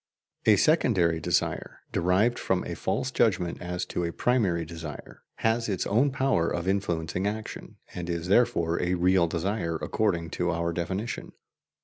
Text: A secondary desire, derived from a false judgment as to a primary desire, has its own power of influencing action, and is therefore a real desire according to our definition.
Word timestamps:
A 0.47 0.55
secondary 0.55 1.19
desire, 1.19 1.81
derived 1.91 2.39
from 2.39 2.63
a 2.65 2.73
false 2.73 3.11
judgment 3.11 3.61
as 3.61 3.85
to 3.85 4.03
a 4.03 4.11
primary 4.11 4.65
desire, 4.65 5.21
has 5.35 5.69
its 5.69 5.85
own 5.85 6.09
power 6.09 6.49
of 6.49 6.67
influencing 6.67 7.27
action, 7.27 7.75
and 7.93 8.09
is 8.09 8.27
therefore 8.27 8.81
a 8.81 8.95
real 8.95 9.27
desire 9.27 9.75
according 9.75 10.31
to 10.31 10.49
our 10.49 10.73
definition. 10.73 11.33